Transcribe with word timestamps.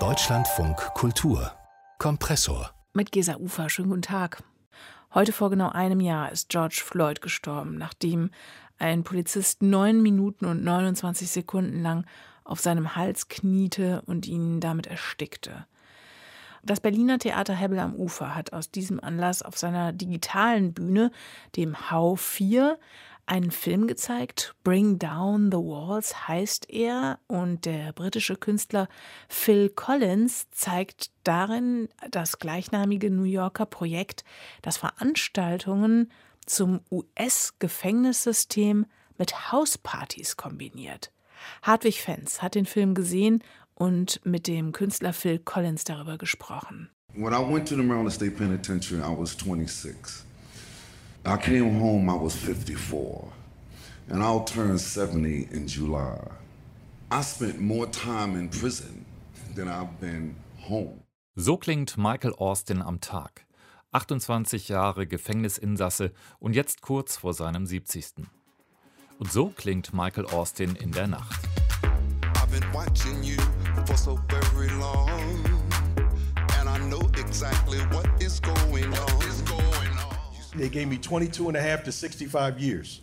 Deutschlandfunk 0.00 0.76
Kultur 0.94 1.52
Kompressor 1.98 2.72
mit 2.92 3.12
Gesa 3.12 3.36
Ufer. 3.36 3.70
Schönen 3.70 3.90
guten 3.90 4.02
Tag. 4.02 4.42
Heute 5.14 5.30
vor 5.30 5.48
genau 5.48 5.68
einem 5.68 6.00
Jahr 6.00 6.32
ist 6.32 6.48
George 6.48 6.82
Floyd 6.84 7.22
gestorben, 7.22 7.78
nachdem 7.78 8.32
ein 8.78 9.04
Polizist 9.04 9.62
neun 9.62 10.02
Minuten 10.02 10.46
und 10.46 10.64
29 10.64 11.30
Sekunden 11.30 11.82
lang 11.82 12.04
auf 12.42 12.58
seinem 12.58 12.96
Hals 12.96 13.28
kniete 13.28 14.02
und 14.06 14.26
ihn 14.26 14.58
damit 14.58 14.88
erstickte. 14.88 15.64
Das 16.64 16.80
Berliner 16.80 17.18
Theater 17.20 17.54
Hebbel 17.54 17.78
am 17.78 17.94
Ufer 17.94 18.34
hat 18.34 18.52
aus 18.52 18.72
diesem 18.72 18.98
Anlass 18.98 19.42
auf 19.42 19.56
seiner 19.56 19.92
digitalen 19.92 20.72
Bühne, 20.72 21.12
dem 21.54 21.92
Hau 21.92 22.16
4, 22.16 22.76
einen 23.26 23.50
Film 23.50 23.86
gezeigt. 23.86 24.54
Bring 24.64 24.98
Down 24.98 25.50
the 25.50 25.58
Walls 25.58 26.28
heißt 26.28 26.70
er. 26.70 27.18
Und 27.26 27.64
der 27.64 27.92
britische 27.92 28.36
Künstler 28.36 28.88
Phil 29.28 29.68
Collins 29.70 30.46
zeigt 30.50 31.10
darin 31.24 31.88
das 32.10 32.38
gleichnamige 32.38 33.10
New 33.10 33.24
Yorker 33.24 33.66
Projekt, 33.66 34.24
das 34.62 34.76
Veranstaltungen 34.76 36.10
zum 36.46 36.80
US-Gefängnissystem 36.90 38.86
mit 39.16 39.52
Hauspartys 39.52 40.36
kombiniert. 40.36 41.10
Hartwig 41.62 42.00
Fenz 42.00 42.42
hat 42.42 42.54
den 42.54 42.66
Film 42.66 42.94
gesehen 42.94 43.42
und 43.74 44.20
mit 44.24 44.46
dem 44.46 44.72
Künstler 44.72 45.12
Phil 45.12 45.38
Collins 45.38 45.84
darüber 45.84 46.18
gesprochen. 46.18 46.90
When 47.14 47.32
I 47.32 47.38
went 47.38 47.68
to 47.68 47.76
the 47.76 47.82
Maryland 47.82 48.12
State 48.12 48.36
Penitentiary, 48.36 49.00
I 49.00 49.16
was 49.16 49.36
26. 49.36 50.24
I 51.26 51.38
came 51.38 51.80
home, 51.80 52.10
I 52.10 52.14
was 52.14 52.36
54. 52.36 53.32
And 54.08 54.22
I'll 54.22 54.44
turn 54.44 54.78
70 54.78 55.48
in 55.52 55.66
July. 55.66 56.18
I 57.10 57.22
spent 57.22 57.60
more 57.60 57.86
time 57.86 58.36
in 58.36 58.50
prison 58.50 59.06
than 59.54 59.68
I've 59.68 59.98
been 60.00 60.34
home. 60.58 61.00
So 61.34 61.56
klingt 61.56 61.96
Michael 61.96 62.34
Austin 62.34 62.82
am 62.82 63.00
Tag. 63.00 63.46
28 63.92 64.68
Jahre 64.68 65.06
Gefängnisinsasse 65.06 66.12
und 66.40 66.54
jetzt 66.54 66.82
kurz 66.82 67.16
vor 67.16 67.32
seinem 67.32 67.64
70. 67.64 68.26
Und 69.18 69.32
so 69.32 69.48
klingt 69.48 69.94
Michael 69.94 70.26
Austin 70.26 70.76
in 70.76 70.92
der 70.92 71.06
Nacht. 71.06 71.40
I've 72.34 72.50
been 72.50 72.72
watching 72.74 73.22
you 73.22 73.38
for 73.86 73.96
so 73.96 74.18
very 74.28 74.68
long. 74.78 75.42
And 76.60 76.68
I 76.68 76.78
know 76.90 77.08
exactly 77.18 77.78
what 77.92 78.06
is 78.20 78.40
going 78.42 78.92
on. 78.92 79.73
They 80.56 80.68
gave 80.68 80.86
me 80.88 80.98
22 80.98 81.48
and 81.48 81.56
a 81.56 81.60
half 81.60 81.82
to 81.84 81.92
65 81.92 82.60
years 82.60 83.00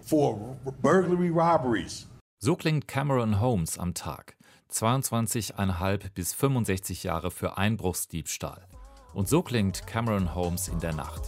for 0.00 0.56
burglary 0.82 1.30
robberies. 1.30 2.06
So 2.40 2.56
klingt 2.56 2.88
Cameron 2.88 3.34
Holmes 3.34 3.78
am 3.78 3.94
Tag. 3.94 4.34
22,5 4.72 6.10
bis 6.14 6.32
65 6.32 7.04
Jahre 7.04 7.30
für 7.30 7.58
Einbruchsdiebstahl. 7.58 8.66
Und 9.14 9.28
so 9.28 9.42
klingt 9.42 9.86
Cameron 9.86 10.34
Holmes 10.34 10.68
in 10.68 10.80
der 10.80 10.94
Nacht. 10.94 11.22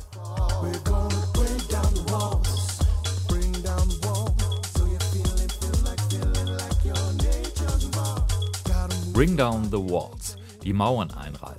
Bring 9.13 9.37
down 9.37 9.65
the 9.71 9.79
walls, 9.79 10.37
die 10.63 10.73
Mauern 10.73 11.11
einreißen. 11.11 11.52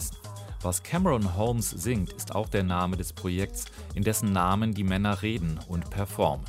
Was 0.64 0.82
Cameron 0.82 1.36
Holmes 1.36 1.70
singt, 1.70 2.14
ist 2.14 2.34
auch 2.34 2.48
der 2.48 2.64
Name 2.64 2.96
des 2.96 3.12
Projekts, 3.12 3.66
in 3.96 4.04
dessen 4.04 4.32
Namen 4.32 4.74
die 4.74 4.86
Männer 4.86 5.22
reden 5.22 5.60
und 5.68 5.90
performen. 5.90 6.46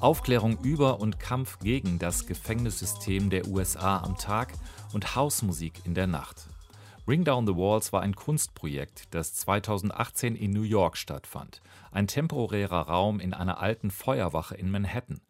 Aufklärung 0.00 0.58
über 0.64 0.98
und 0.98 1.20
Kampf 1.20 1.60
gegen 1.60 2.00
das 2.00 2.26
Gefängnissystem 2.26 3.30
der 3.30 3.46
USA 3.46 3.98
am 3.98 4.18
Tag 4.18 4.52
und 4.92 5.14
Hausmusik 5.14 5.82
in 5.84 5.94
der 5.94 6.08
Nacht. 6.08 6.48
Ring 7.08 7.22
Down 7.22 7.46
the 7.46 7.54
Walls 7.54 7.92
war 7.92 8.02
ein 8.02 8.16
Kunstprojekt, 8.16 9.14
das 9.14 9.32
2018 9.34 10.34
in 10.34 10.50
New 10.50 10.62
York 10.62 10.96
stattfand. 10.96 11.62
Ein 11.92 12.08
temporärer 12.08 12.88
Raum 12.88 13.20
in 13.20 13.32
einer 13.32 13.60
alten 13.60 13.92
Feuerwache 13.92 14.56
in 14.56 14.72
Manhattan. 14.72 15.20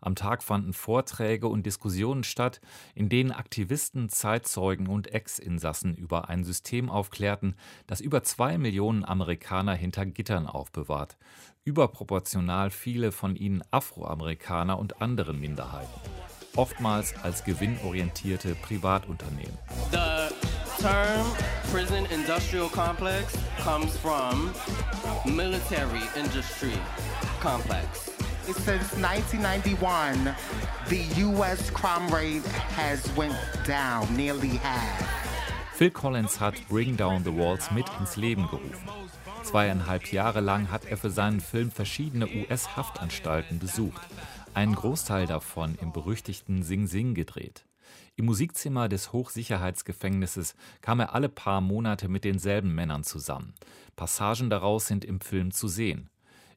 Am 0.00 0.14
Tag 0.14 0.42
fanden 0.42 0.72
Vorträge 0.72 1.48
und 1.48 1.66
Diskussionen 1.66 2.24
statt, 2.24 2.62
in 2.94 3.10
denen 3.10 3.32
Aktivisten, 3.32 4.08
Zeitzeugen 4.08 4.86
und 4.86 5.12
Ex-Insassen 5.12 5.94
über 5.94 6.30
ein 6.30 6.42
System 6.42 6.88
aufklärten, 6.88 7.54
das 7.86 8.00
über 8.00 8.22
zwei 8.22 8.56
Millionen 8.56 9.04
Amerikaner 9.04 9.74
hinter 9.74 10.06
Gittern 10.06 10.46
aufbewahrt. 10.46 11.18
Überproportional 11.64 12.70
viele 12.70 13.12
von 13.12 13.36
ihnen 13.36 13.62
Afroamerikaner 13.70 14.78
und 14.78 15.02
andere 15.02 15.34
Minderheiten. 15.34 16.00
Oftmals 16.54 17.14
als 17.22 17.44
gewinnorientierte 17.44 18.54
Privatunternehmen. 18.54 19.58
The 19.92 20.25
term 20.78 21.26
prison 21.70 22.06
industrial 22.06 22.68
complex 22.68 23.36
comes 23.58 23.96
from 23.96 24.52
military 25.24 26.02
industry 26.16 26.72
complex. 27.40 28.10
Since 28.44 28.94
1991, 28.96 30.34
the 30.88 31.02
U.S. 31.20 31.70
crime 31.70 32.08
rate 32.14 32.46
has 32.76 33.04
went 33.16 33.34
down 33.66 34.14
nearly 34.16 34.58
half. 34.62 35.16
Phil 35.74 35.90
Collins 35.90 36.38
hat 36.40 36.54
Bring 36.68 36.96
Down 36.96 37.24
the 37.24 37.32
Walls 37.32 37.70
mit 37.70 37.86
ins 37.98 38.16
Leben 38.16 38.46
gerufen. 38.48 38.88
Zweieinhalb 39.42 40.12
Jahre 40.12 40.40
lang 40.40 40.70
hat 40.70 40.84
er 40.84 40.96
für 40.96 41.10
seinen 41.10 41.40
Film 41.40 41.70
verschiedene 41.70 42.26
US-Haftanstalten 42.26 43.58
besucht. 43.58 44.02
Einen 44.54 44.74
Großteil 44.74 45.26
davon 45.26 45.76
im 45.80 45.92
berüchtigten 45.92 46.62
Sing 46.62 46.86
Sing 46.86 47.14
gedreht. 47.14 47.64
Im 48.16 48.24
Musikzimmer 48.24 48.88
des 48.88 49.12
Hochsicherheitsgefängnisses 49.12 50.54
kam 50.80 51.00
er 51.00 51.14
alle 51.14 51.28
paar 51.28 51.60
Monate 51.60 52.08
mit 52.08 52.24
denselben 52.24 52.74
Männern 52.74 53.04
zusammen. 53.04 53.54
Passagen 53.94 54.50
daraus 54.50 54.86
sind 54.86 55.04
im 55.04 55.20
Film 55.20 55.50
zu 55.50 55.68
sehen. 55.68 56.10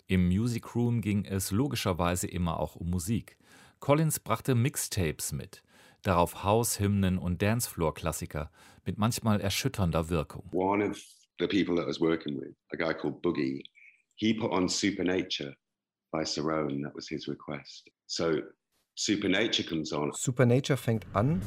Im 0.07 0.27
Music 0.27 0.75
Room 0.75 1.01
ging 1.01 1.25
es 1.25 1.51
logischerweise 1.51 2.27
immer 2.27 2.59
auch 2.59 2.75
um 2.75 2.89
Musik. 2.89 3.37
Collins 3.79 4.19
brachte 4.19 4.55
Mixtapes 4.55 5.31
mit, 5.31 5.63
darauf 6.01 6.43
House-Hymnen 6.43 7.17
und 7.17 7.41
Dancefloor-Klassiker 7.41 8.51
mit 8.85 8.97
manchmal 8.97 9.39
erschütternder 9.39 10.09
Wirkung. 10.09 10.49
One 10.51 10.83
of 10.83 10.97
the 11.39 11.47
people 11.47 11.75
that 11.75 11.85
I 11.85 11.87
was 11.87 12.01
working 12.01 12.39
with, 12.39 12.55
a 12.71 12.77
guy 12.77 12.93
called 12.93 13.21
Boogie, 13.21 13.63
he 14.15 14.33
put 14.33 14.51
on 14.51 14.67
Supernature 14.67 15.55
by 16.11 16.23
Cerrone. 16.23 16.83
That 16.83 16.95
was 16.95 17.07
his 17.07 17.27
request. 17.27 17.89
So 18.07 18.41
Supernature 19.01 19.63
comes 19.63 19.93
on. 19.93 20.11
Supernature 20.13 20.75
fängt 20.75 21.05
an. 21.13 21.41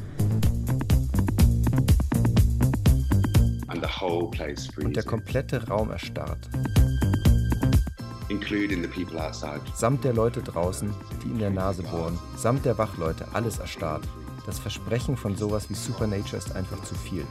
And 3.68 3.82
the 3.82 4.00
whole 4.00 4.30
place 4.30 4.66
freezes. 4.68 4.86
Und 4.86 4.96
der 4.96 5.02
komplette 5.02 5.68
Raum 5.68 5.90
erstarrt 5.90 6.48
including 8.30 8.80
the 8.80 8.88
people 8.88 9.20
outside. 9.20 9.60
Samt 9.74 10.02
der 10.02 10.14
Leute 10.14 10.40
draußen, 10.40 10.94
die 11.22 11.28
in 11.28 11.38
der 11.40 11.50
Nase 11.50 11.82
bohren, 11.82 12.18
samt 12.38 12.64
der 12.64 12.78
Wachleute, 12.78 13.26
alles 13.34 13.58
erstarrt. 13.58 14.08
Das 14.46 14.58
Versprechen 14.58 15.18
von 15.18 15.36
sowas 15.36 15.68
wie 15.68 15.74
Supernature 15.74 16.38
ist 16.38 16.56
einfach 16.56 16.82
zu 16.84 16.94
viel. 16.94 17.26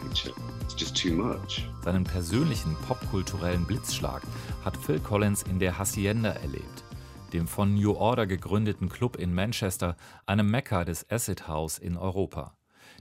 Seinen 1.83 2.03
persönlichen 2.03 2.75
popkulturellen 2.87 3.65
Blitzschlag 3.65 4.21
hat 4.63 4.77
Phil 4.77 4.99
Collins 4.99 5.41
in 5.41 5.57
der 5.57 5.79
Hacienda 5.79 6.29
erlebt, 6.33 6.83
dem 7.33 7.47
von 7.47 7.73
New 7.73 7.93
Order 7.93 8.27
gegründeten 8.27 8.89
Club 8.89 9.15
in 9.15 9.33
Manchester, 9.33 9.95
einem 10.25 10.49
Mekka 10.49 10.85
des 10.85 11.09
Acid 11.09 11.47
House 11.47 11.77
in 11.77 11.97
Europa. 11.97 12.57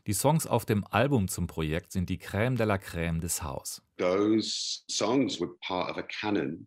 Die 0.07 0.13
Songs 0.13 0.47
auf 0.47 0.65
dem 0.65 0.85
Album 0.91 1.29
zum 1.29 1.47
Projekt 1.47 1.93
sind 1.93 2.09
die 2.09 2.19
Crème 2.19 2.57
de 2.57 2.67
la 2.67 2.77
Crème 2.77 3.21
des 3.21 3.43
House. 3.43 3.83
Those 3.99 4.83
songs 4.89 5.41
were 5.41 5.53
part 5.67 5.91
of 5.91 5.99
a 5.99 6.03
canon 6.03 6.67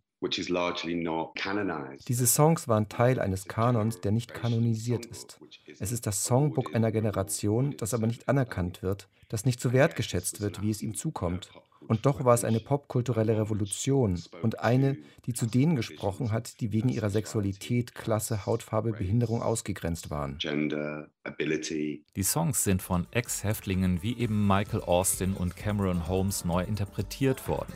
diese 2.07 2.27
Songs 2.27 2.67
waren 2.67 2.89
Teil 2.89 3.19
eines 3.19 3.45
Kanons, 3.45 3.99
der 3.99 4.11
nicht 4.11 4.33
kanonisiert 4.33 5.05
ist. 5.05 5.39
Es 5.79 5.91
ist 5.91 6.07
das 6.07 6.23
Songbook 6.23 6.73
einer 6.73 6.91
Generation, 6.91 7.75
das 7.77 7.93
aber 7.93 8.07
nicht 8.07 8.29
anerkannt 8.29 8.81
wird, 8.83 9.09
das 9.27 9.45
nicht 9.45 9.59
so 9.59 9.73
wertgeschätzt 9.73 10.39
wird, 10.39 10.61
wie 10.61 10.69
es 10.69 10.81
ihm 10.81 10.95
zukommt. 10.95 11.51
Und 11.93 12.07
doch 12.07 12.25
war 12.25 12.33
es 12.33 12.43
eine 12.43 12.59
popkulturelle 12.59 13.37
Revolution 13.37 14.19
und 14.41 14.61
eine, 14.61 14.97
die 15.27 15.33
zu 15.33 15.45
denen 15.45 15.75
gesprochen 15.75 16.31
hat, 16.31 16.59
die 16.59 16.71
wegen 16.71 16.89
ihrer 16.89 17.11
Sexualität, 17.11 17.93
Klasse, 17.93 18.47
Hautfarbe, 18.47 18.93
Behinderung 18.93 19.43
ausgegrenzt 19.43 20.09
waren. 20.09 20.39
Die 20.39 22.23
Songs 22.23 22.63
sind 22.63 22.81
von 22.81 23.05
Ex-Häftlingen 23.11 24.01
wie 24.01 24.17
eben 24.17 24.47
Michael 24.47 24.81
Austin 24.81 25.35
und 25.35 25.55
Cameron 25.55 26.07
Holmes 26.07 26.45
neu 26.45 26.63
interpretiert 26.63 27.47
worden. 27.47 27.73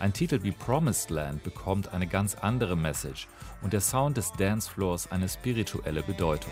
Ein 0.00 0.12
Titel 0.12 0.42
wie 0.42 0.50
Promised 0.50 1.10
Land 1.10 1.44
bekommt 1.44 1.94
eine 1.94 2.08
ganz 2.08 2.34
andere 2.34 2.76
Message 2.76 3.28
und 3.62 3.72
der 3.72 3.82
Sound 3.82 4.16
des 4.16 4.32
Dancefloors 4.32 5.12
eine 5.12 5.28
spirituelle 5.28 6.02
Bedeutung. 6.02 6.50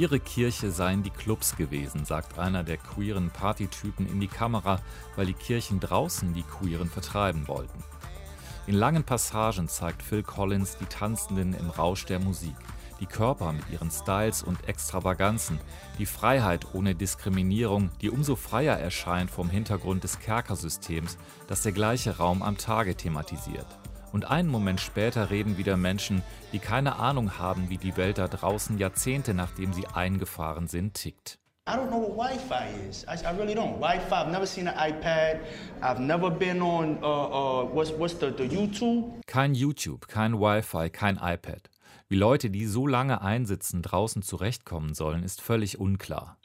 Ihre 0.00 0.18
Kirche 0.18 0.70
seien 0.70 1.02
die 1.02 1.10
Clubs 1.10 1.56
gewesen, 1.56 2.06
sagt 2.06 2.38
einer 2.38 2.64
der 2.64 2.78
queeren 2.78 3.28
Partytypen 3.28 4.08
in 4.08 4.18
die 4.18 4.28
Kamera, 4.28 4.80
weil 5.14 5.26
die 5.26 5.34
Kirchen 5.34 5.78
draußen 5.78 6.32
die 6.32 6.42
Queeren 6.42 6.88
vertreiben 6.88 7.46
wollten. 7.48 7.84
In 8.66 8.76
langen 8.76 9.04
Passagen 9.04 9.68
zeigt 9.68 10.02
Phil 10.02 10.22
Collins 10.22 10.78
die 10.78 10.86
Tanzenden 10.86 11.52
im 11.52 11.68
Rausch 11.68 12.06
der 12.06 12.18
Musik, 12.18 12.56
die 12.98 13.04
Körper 13.04 13.52
mit 13.52 13.68
ihren 13.70 13.90
Styles 13.90 14.42
und 14.42 14.66
Extravaganzen, 14.66 15.60
die 15.98 16.06
Freiheit 16.06 16.74
ohne 16.74 16.94
Diskriminierung, 16.94 17.90
die 18.00 18.08
umso 18.08 18.36
freier 18.36 18.78
erscheint 18.78 19.30
vom 19.30 19.50
Hintergrund 19.50 20.02
des 20.02 20.18
Kerkersystems, 20.18 21.18
das 21.46 21.60
der 21.60 21.72
gleiche 21.72 22.16
Raum 22.16 22.42
am 22.42 22.56
Tage 22.56 22.94
thematisiert. 22.94 23.66
Und 24.12 24.30
einen 24.30 24.48
Moment 24.48 24.80
später 24.80 25.30
reden 25.30 25.56
wieder 25.56 25.76
Menschen, 25.76 26.22
die 26.52 26.58
keine 26.58 26.96
Ahnung 26.96 27.38
haben, 27.38 27.70
wie 27.70 27.78
die 27.78 27.96
Welt 27.96 28.18
da 28.18 28.28
draußen 28.28 28.78
Jahrzehnte 28.78 29.34
nachdem 29.34 29.72
sie 29.72 29.86
eingefahren 29.86 30.66
sind, 30.66 30.94
tickt. 30.94 31.38
I 31.68 31.74
don't 31.74 31.88
know 31.88 32.00
what 32.00 32.16
Wi-Fi 32.16 32.88
is. 32.88 33.04
I, 33.04 33.24
I 33.24 33.36
really 33.36 33.54
don't. 33.54 33.78
Wi-Fi. 33.78 34.16
I've 34.16 34.32
never 34.32 34.46
seen 34.46 34.66
an 34.66 34.74
iPad. 34.76 35.38
I've 35.80 36.00
never 36.00 36.28
been 36.30 36.60
on 36.62 36.98
uh, 37.00 37.06
uh, 37.06 37.64
what's 37.66 37.92
what's 37.92 38.14
the, 38.14 38.32
the 38.36 38.44
YouTube. 38.44 39.20
Kein 39.26 39.54
YouTube, 39.54 40.08
kein 40.08 40.40
Wi-Fi, 40.40 40.88
kein 40.90 41.16
iPad. 41.16 41.70
Wie 42.08 42.16
Leute, 42.16 42.50
die 42.50 42.66
so 42.66 42.88
lange 42.88 43.22
einsitzen, 43.22 43.82
draußen 43.82 44.22
zurechtkommen 44.22 44.94
sollen, 44.94 45.22
ist 45.22 45.40
völlig 45.40 45.78
unklar. 45.78 46.38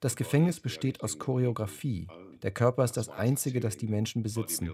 Das 0.00 0.16
Gefängnis 0.16 0.60
besteht 0.60 1.02
aus 1.02 1.18
Choreografie. 1.18 2.08
Der 2.42 2.50
Körper 2.50 2.84
ist 2.84 2.96
das 2.96 3.08
Einzige, 3.08 3.60
das 3.60 3.76
die 3.76 3.88
Menschen 3.88 4.22
besitzen. 4.22 4.70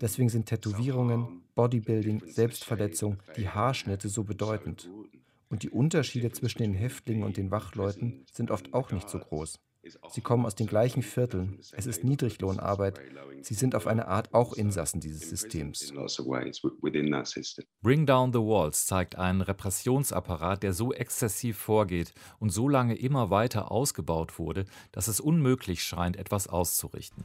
Deswegen 0.00 0.28
sind 0.28 0.46
Tätowierungen, 0.46 1.42
Bodybuilding, 1.54 2.22
Selbstverletzung, 2.26 3.18
die 3.36 3.48
Haarschnitte 3.48 4.08
so 4.08 4.24
bedeutend. 4.24 4.88
Und 5.48 5.62
die 5.62 5.70
Unterschiede 5.70 6.30
zwischen 6.30 6.62
den 6.62 6.74
Häftlingen 6.74 7.24
und 7.24 7.36
den 7.36 7.50
Wachleuten 7.50 8.24
sind 8.32 8.50
oft 8.50 8.72
auch 8.72 8.92
nicht 8.92 9.10
so 9.10 9.18
groß. 9.18 9.58
Sie 10.10 10.20
kommen 10.20 10.46
aus 10.46 10.54
den 10.54 10.66
gleichen 10.66 11.02
Vierteln. 11.02 11.58
Es 11.72 11.86
ist 11.86 12.04
Niedriglohnarbeit. 12.04 13.00
Sie 13.42 13.54
sind 13.54 13.74
auf 13.74 13.86
eine 13.86 14.08
Art 14.08 14.34
auch 14.34 14.52
Insassen 14.52 15.00
dieses 15.00 15.28
Systems. 15.28 15.92
Bring 17.82 18.06
Down 18.06 18.32
the 18.32 18.38
Walls 18.38 18.86
zeigt 18.86 19.16
einen 19.16 19.40
Repressionsapparat, 19.40 20.62
der 20.62 20.72
so 20.72 20.92
exzessiv 20.92 21.56
vorgeht 21.56 22.12
und 22.38 22.50
so 22.50 22.68
lange 22.68 22.96
immer 22.96 23.30
weiter 23.30 23.70
ausgebaut 23.70 24.38
wurde, 24.38 24.64
dass 24.92 25.08
es 25.08 25.20
unmöglich 25.20 25.82
scheint, 25.82 26.16
etwas 26.16 26.48
auszurichten. 26.48 27.24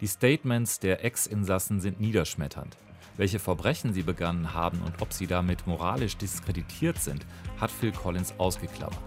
Die 0.00 0.06
Statements 0.08 0.80
der 0.80 1.04
Ex-Insassen 1.04 1.80
sind 1.80 2.00
niederschmetternd. 2.00 2.76
Welche 3.16 3.38
Verbrechen 3.38 3.92
sie 3.92 4.02
begangen 4.02 4.54
haben 4.54 4.80
und 4.82 5.02
ob 5.02 5.12
sie 5.12 5.26
damit 5.26 5.66
moralisch 5.66 6.16
diskreditiert 6.16 6.98
sind, 6.98 7.26
hat 7.60 7.70
Phil 7.70 7.92
Collins 7.92 8.34
ausgeklammert. 8.38 8.98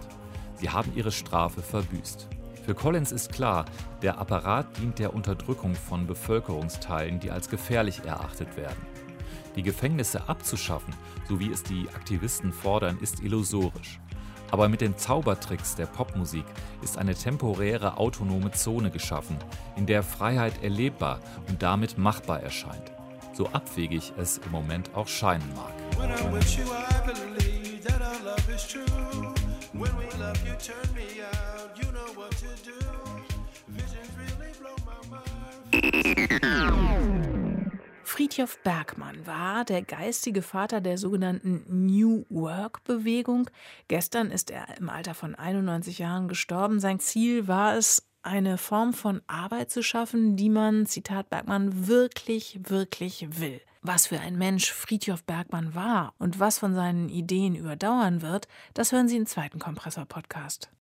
Sie 0.56 0.70
haben 0.70 0.96
ihre 0.96 1.12
Strafe 1.12 1.62
verbüßt. 1.62 2.30
Für 2.66 2.74
Collins 2.74 3.12
ist 3.12 3.32
klar, 3.32 3.66
der 4.02 4.18
Apparat 4.18 4.78
dient 4.80 4.98
der 4.98 5.14
Unterdrückung 5.14 5.76
von 5.76 6.08
Bevölkerungsteilen, 6.08 7.20
die 7.20 7.30
als 7.30 7.48
gefährlich 7.48 8.04
erachtet 8.06 8.58
werden. 8.58 8.82
Die 9.56 9.62
Gefängnisse 9.62 10.28
abzuschaffen, 10.28 10.94
so 11.30 11.40
wie 11.40 11.52
es 11.52 11.62
die 11.62 11.88
Aktivisten 11.94 12.52
fordern, 12.52 12.98
ist 13.00 13.22
illusorisch. 13.22 14.00
Aber 14.50 14.68
mit 14.68 14.82
den 14.82 14.98
Zaubertricks 14.98 15.76
der 15.76 15.86
Popmusik 15.86 16.46
ist 16.82 16.98
eine 16.98 17.14
temporäre 17.14 17.98
autonome 17.98 18.52
Zone 18.52 18.90
geschaffen, 18.90 19.38
in 19.76 19.86
der 19.86 20.02
Freiheit 20.02 20.64
erlebbar 20.64 21.20
und 21.48 21.62
damit 21.62 22.00
machbar 22.00 22.42
erscheint 22.42 22.96
so 23.36 23.48
abwegig 23.50 24.14
es 24.18 24.38
im 24.40 24.52
Moment 24.52 24.90
auch 24.96 25.08
scheinen 25.08 25.54
mag. 25.56 25.74
Friedhof 38.04 38.58
Bergmann 38.64 39.28
war 39.28 39.66
der 39.66 39.82
geistige 39.82 40.42
Vater 40.42 40.80
der 40.80 40.98
sogenannten 40.98 41.66
New 41.68 42.26
Work-Bewegung. 42.30 43.50
Gestern 43.90 44.32
ist 44.32 44.50
er 44.50 44.78
im 44.78 44.90
Alter 44.90 45.14
von 45.14 45.36
91 45.36 46.00
Jahren 46.00 46.30
gestorben. 46.30 46.80
Sein 46.80 47.02
Ziel 47.02 47.50
war 47.50 47.76
es, 47.76 48.08
eine 48.24 48.58
Form 48.58 48.94
von 48.94 49.22
Arbeit 49.28 49.72
zu 49.72 49.84
schaffen, 49.84 50.38
die 50.38 50.50
man, 50.50 50.86
Zitat 50.86 51.30
Bergmann, 51.30 51.88
wirklich, 51.88 52.60
wirklich 52.64 53.28
will. 53.42 53.60
Was 53.88 54.08
für 54.08 54.20
ein 54.20 54.36
Mensch 54.36 54.72
Friedhof 54.72 55.24
Bergmann 55.24 55.76
war 55.76 56.16
und 56.18 56.40
was 56.40 56.58
von 56.58 56.74
seinen 56.74 57.08
Ideen 57.08 57.54
überdauern 57.54 58.24
wird, 58.24 58.48
das 58.74 58.92
hören 58.92 59.08
Sie 59.08 59.16
im 59.16 59.28
zweiten 59.28 59.60
Kompressor-Podcast. 59.60 60.72